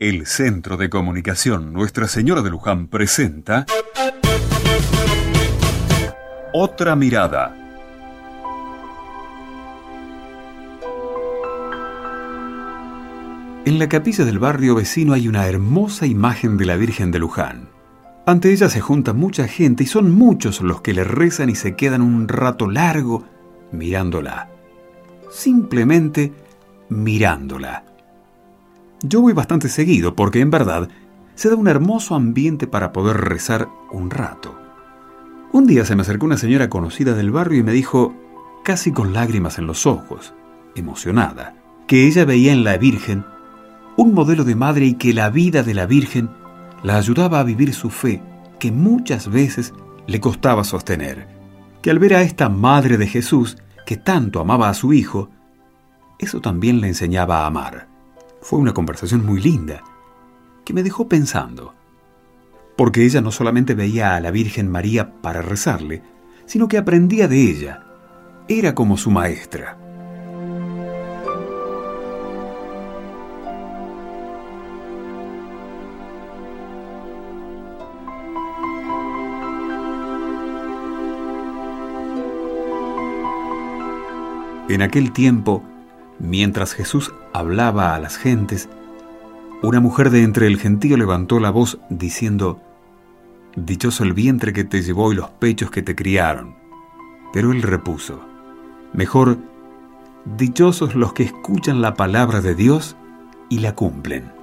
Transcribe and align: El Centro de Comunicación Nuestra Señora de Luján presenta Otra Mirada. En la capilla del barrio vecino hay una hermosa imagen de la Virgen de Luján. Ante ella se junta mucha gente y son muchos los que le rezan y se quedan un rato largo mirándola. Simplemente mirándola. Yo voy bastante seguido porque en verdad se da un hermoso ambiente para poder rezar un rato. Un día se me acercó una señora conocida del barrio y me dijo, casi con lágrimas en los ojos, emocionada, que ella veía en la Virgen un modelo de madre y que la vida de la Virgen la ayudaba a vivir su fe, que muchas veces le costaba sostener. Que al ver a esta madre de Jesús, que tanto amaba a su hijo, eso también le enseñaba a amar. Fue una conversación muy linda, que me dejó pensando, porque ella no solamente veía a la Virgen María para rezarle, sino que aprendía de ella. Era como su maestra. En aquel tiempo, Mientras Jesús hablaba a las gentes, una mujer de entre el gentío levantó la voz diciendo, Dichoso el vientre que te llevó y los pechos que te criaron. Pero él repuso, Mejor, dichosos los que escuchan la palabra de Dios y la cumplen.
El 0.00 0.26
Centro 0.26 0.76
de 0.76 0.88
Comunicación 0.88 1.72
Nuestra 1.72 2.06
Señora 2.06 2.40
de 2.42 2.50
Luján 2.50 2.86
presenta 2.86 3.66
Otra 6.52 6.94
Mirada. 6.94 7.56
En 13.64 13.80
la 13.80 13.88
capilla 13.88 14.24
del 14.24 14.38
barrio 14.38 14.76
vecino 14.76 15.14
hay 15.14 15.26
una 15.26 15.48
hermosa 15.48 16.06
imagen 16.06 16.58
de 16.58 16.66
la 16.66 16.76
Virgen 16.76 17.10
de 17.10 17.18
Luján. 17.18 17.68
Ante 18.24 18.52
ella 18.52 18.68
se 18.68 18.80
junta 18.80 19.14
mucha 19.14 19.48
gente 19.48 19.82
y 19.82 19.86
son 19.86 20.12
muchos 20.12 20.60
los 20.60 20.80
que 20.80 20.94
le 20.94 21.02
rezan 21.02 21.50
y 21.50 21.56
se 21.56 21.74
quedan 21.74 22.02
un 22.02 22.28
rato 22.28 22.70
largo 22.70 23.24
mirándola. 23.72 24.48
Simplemente 25.28 26.32
mirándola. 26.88 27.97
Yo 29.02 29.20
voy 29.20 29.32
bastante 29.32 29.68
seguido 29.68 30.16
porque 30.16 30.40
en 30.40 30.50
verdad 30.50 30.88
se 31.36 31.48
da 31.48 31.54
un 31.54 31.68
hermoso 31.68 32.16
ambiente 32.16 32.66
para 32.66 32.92
poder 32.92 33.16
rezar 33.18 33.68
un 33.92 34.10
rato. 34.10 34.58
Un 35.52 35.66
día 35.66 35.84
se 35.84 35.94
me 35.94 36.02
acercó 36.02 36.26
una 36.26 36.36
señora 36.36 36.68
conocida 36.68 37.14
del 37.14 37.30
barrio 37.30 37.60
y 37.60 37.62
me 37.62 37.72
dijo, 37.72 38.14
casi 38.64 38.92
con 38.92 39.12
lágrimas 39.12 39.58
en 39.58 39.66
los 39.66 39.86
ojos, 39.86 40.34
emocionada, 40.74 41.54
que 41.86 42.06
ella 42.06 42.24
veía 42.24 42.52
en 42.52 42.64
la 42.64 42.76
Virgen 42.76 43.24
un 43.96 44.14
modelo 44.14 44.44
de 44.44 44.54
madre 44.54 44.86
y 44.86 44.94
que 44.94 45.14
la 45.14 45.30
vida 45.30 45.62
de 45.62 45.74
la 45.74 45.86
Virgen 45.86 46.30
la 46.82 46.96
ayudaba 46.96 47.40
a 47.40 47.44
vivir 47.44 47.74
su 47.74 47.90
fe, 47.90 48.22
que 48.58 48.72
muchas 48.72 49.28
veces 49.30 49.74
le 50.06 50.20
costaba 50.20 50.64
sostener. 50.64 51.28
Que 51.82 51.90
al 51.90 51.98
ver 51.98 52.14
a 52.14 52.22
esta 52.22 52.48
madre 52.48 52.98
de 52.98 53.06
Jesús, 53.06 53.56
que 53.86 53.96
tanto 53.96 54.40
amaba 54.40 54.68
a 54.68 54.74
su 54.74 54.92
hijo, 54.92 55.30
eso 56.18 56.40
también 56.40 56.80
le 56.80 56.88
enseñaba 56.88 57.42
a 57.42 57.46
amar. 57.46 57.87
Fue 58.48 58.58
una 58.58 58.72
conversación 58.72 59.26
muy 59.26 59.42
linda, 59.42 59.84
que 60.64 60.72
me 60.72 60.82
dejó 60.82 61.06
pensando, 61.06 61.74
porque 62.78 63.04
ella 63.04 63.20
no 63.20 63.30
solamente 63.30 63.74
veía 63.74 64.16
a 64.16 64.20
la 64.20 64.30
Virgen 64.30 64.70
María 64.70 65.20
para 65.20 65.42
rezarle, 65.42 66.02
sino 66.46 66.66
que 66.66 66.78
aprendía 66.78 67.28
de 67.28 67.42
ella. 67.42 67.84
Era 68.48 68.74
como 68.74 68.96
su 68.96 69.10
maestra. 69.10 69.76
En 84.70 84.80
aquel 84.80 85.12
tiempo, 85.12 85.62
Mientras 86.18 86.74
Jesús 86.74 87.12
hablaba 87.32 87.94
a 87.94 88.00
las 88.00 88.16
gentes, 88.16 88.68
una 89.62 89.80
mujer 89.80 90.10
de 90.10 90.22
entre 90.22 90.46
el 90.46 90.58
gentío 90.58 90.96
levantó 90.96 91.40
la 91.40 91.50
voz 91.50 91.78
diciendo, 91.90 92.60
Dichoso 93.56 94.04
el 94.04 94.12
vientre 94.12 94.52
que 94.52 94.64
te 94.64 94.82
llevó 94.82 95.12
y 95.12 95.16
los 95.16 95.30
pechos 95.30 95.70
que 95.70 95.82
te 95.82 95.96
criaron. 95.96 96.54
Pero 97.32 97.52
él 97.52 97.62
repuso, 97.62 98.20
Mejor, 98.92 99.38
dichosos 100.36 100.94
los 100.94 101.12
que 101.12 101.24
escuchan 101.24 101.80
la 101.80 101.94
palabra 101.94 102.40
de 102.40 102.54
Dios 102.54 102.96
y 103.48 103.58
la 103.58 103.74
cumplen. 103.74 104.37